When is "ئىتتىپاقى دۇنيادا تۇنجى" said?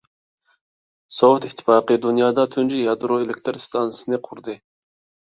1.49-2.79